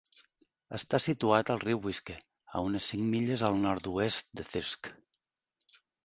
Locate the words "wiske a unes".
1.87-2.87